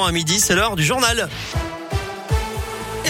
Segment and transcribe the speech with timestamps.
[0.00, 1.28] À midi, c'est l'heure du journal.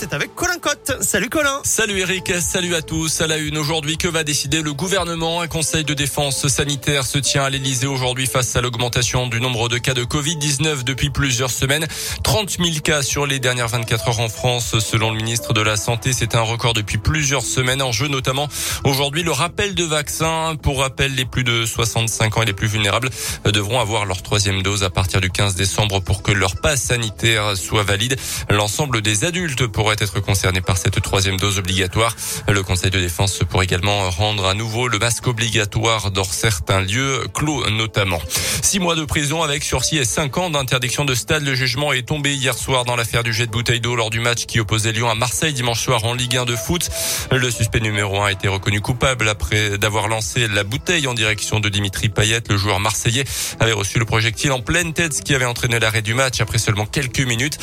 [0.00, 0.96] C'est avec Colin Cotte.
[1.02, 1.60] Salut Colin.
[1.62, 3.20] Salut Eric, salut à tous.
[3.20, 5.42] À la une aujourd'hui, que va décider le gouvernement?
[5.42, 9.68] Un conseil de défense sanitaire se tient à l'Elysée aujourd'hui face à l'augmentation du nombre
[9.68, 11.86] de cas de Covid-19 depuis plusieurs semaines.
[12.24, 15.76] 30 000 cas sur les dernières 24 heures en France, selon le ministre de la
[15.76, 16.14] Santé.
[16.14, 18.48] C'est un record depuis plusieurs semaines en jeu, notamment
[18.84, 20.56] aujourd'hui le rappel de vaccins.
[20.62, 23.10] Pour rappel, les plus de 65 ans et les plus vulnérables
[23.44, 27.54] devront avoir leur troisième dose à partir du 15 décembre pour que leur passe sanitaire
[27.54, 28.16] soit valide.
[28.48, 32.14] L'ensemble des adultes pourrait être concerné par cette troisième dose obligatoire.
[32.48, 37.26] Le Conseil de défense pourrait également rendre à nouveau le masque obligatoire dans certains lieux
[37.32, 38.20] clos notamment.
[38.62, 41.42] Six mois de prison avec sursis et cinq ans d'interdiction de stade.
[41.44, 44.20] Le jugement est tombé hier soir dans l'affaire du jet de bouteille d'eau lors du
[44.20, 46.88] match qui opposait Lyon à Marseille dimanche soir en Ligue 1 de foot.
[47.30, 51.60] Le suspect numéro un a été reconnu coupable après d'avoir lancé la bouteille en direction
[51.60, 52.42] de Dimitri Payet.
[52.48, 53.24] Le joueur marseillais
[53.58, 56.58] avait reçu le projectile en pleine tête, ce qui avait entraîné l'arrêt du match après
[56.58, 57.58] seulement quelques minutes.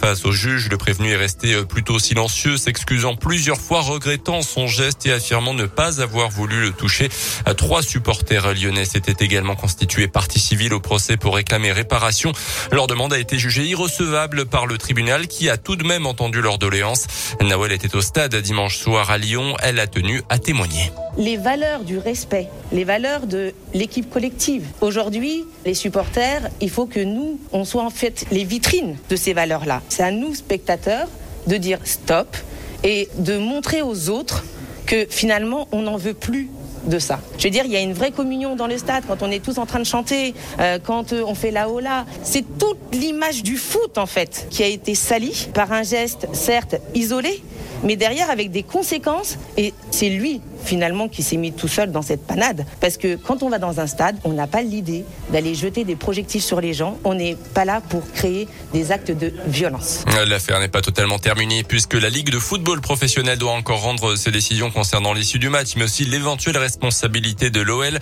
[0.00, 5.06] Face au juge, le prévenu est resté plutôt silencieux, s'excusant plusieurs fois, regrettant son geste
[5.06, 7.08] et affirmant ne pas avoir voulu le toucher.
[7.56, 12.32] Trois supporters lyonnais s'étaient également constitués partie civile au procès pour réclamer réparation.
[12.72, 16.42] Leur demande a été jugée irrecevable par le tribunal qui a tout de même entendu
[16.42, 17.06] leur doléance.
[17.40, 19.56] Nawel était au stade dimanche soir à Lyon.
[19.62, 20.92] Elle a tenu à témoigner.
[21.16, 24.64] Les valeurs du respect, les valeurs de l'équipe collective.
[24.80, 29.32] Aujourd'hui, les supporters, il faut que nous, on soit en fait les vitrines de ces
[29.32, 29.82] valeurs-là.
[29.88, 31.08] C'est à nous, spectateurs,
[31.46, 32.36] de dire stop
[32.84, 34.44] et de montrer aux autres
[34.86, 36.48] que finalement on n'en veut plus
[36.86, 37.20] de ça.
[37.38, 39.44] Je veux dire, il y a une vraie communion dans le stade quand on est
[39.44, 42.06] tous en train de chanter, euh, quand euh, on fait la hola.
[42.22, 46.76] C'est toute l'image du foot en fait qui a été salie par un geste certes
[46.94, 47.42] isolé,
[47.84, 49.36] mais derrière avec des conséquences.
[49.56, 52.66] Et c'est lui finalement qui s'est mis tout seul dans cette panade.
[52.80, 55.96] Parce que quand on va dans un stade, on n'a pas l'idée d'aller jeter des
[55.96, 56.98] projectiles sur les gens.
[57.04, 60.04] On n'est pas là pour créer des actes de violence.
[60.26, 64.30] L'affaire n'est pas totalement terminée puisque la Ligue de football professionnel doit encore rendre ses
[64.30, 67.98] décisions concernant l'issue du match, mais aussi l'éventuelle responsabilité de l'OL.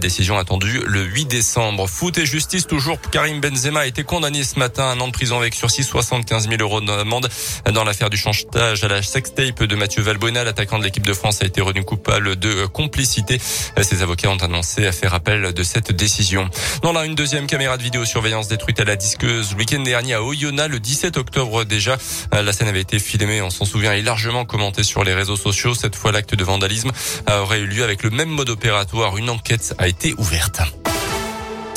[0.00, 1.88] Décision attendue le 8 décembre.
[1.88, 2.98] Foot et justice toujours.
[3.10, 6.48] Karim Benzema a été condamné ce matin à un an de prison avec sursis, 75
[6.48, 7.28] 000 euros d'amende
[7.72, 10.44] dans l'affaire du chantage à la sextape de Mathieu Valbuena.
[10.44, 13.40] L'attaquant de l'équipe de France a été retenu de complicité.
[13.82, 16.48] Ses avocats ont annoncé à faire appel de cette décision.
[16.82, 20.22] Dans la une deuxième caméra de vidéosurveillance détruite à la disqueuse le week-end dernier à
[20.22, 21.96] Oyonnax le 17 octobre déjà.
[22.32, 25.74] La scène avait été filmée, on s'en souvient, et largement commentée sur les réseaux sociaux.
[25.74, 26.90] Cette fois, l'acte de vandalisme
[27.28, 29.16] aurait eu lieu avec le même mode opératoire.
[29.16, 30.60] Une enquête a été ouverte.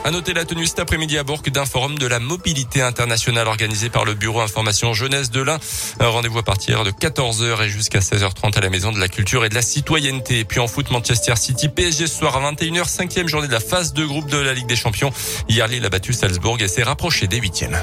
[0.05, 3.89] À noter la tenue cet après-midi à Bourg d'un forum de la mobilité internationale organisé
[3.89, 5.59] par le Bureau Information Jeunesse de l'Ain.
[5.99, 9.49] Rendez-vous à partir de 14h et jusqu'à 16h30 à la Maison de la Culture et
[9.49, 10.45] de la Citoyenneté.
[10.45, 13.93] Puis en foot, Manchester City, PSG ce soir à 21h, cinquième journée de la phase
[13.93, 15.11] de groupe de la Ligue des Champions.
[15.49, 17.77] Hier, Lille a battu Salzbourg et s'est rapproché des huitièmes.